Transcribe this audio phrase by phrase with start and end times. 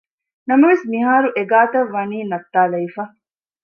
[0.49, 3.03] ނަމަވެސް މިހާރު އެގާތައް ވަނީ ނައްތާލެވިފަ